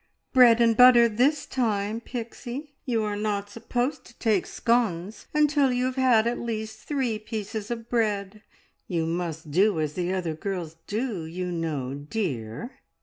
[0.33, 2.73] "Bread and butter this time, Pixie!
[2.85, 7.69] You are not supposed to take scones until you have had at least three pieces
[7.69, 8.41] of bread.
[8.87, 12.79] You must do as the other girls do, you know, dear!"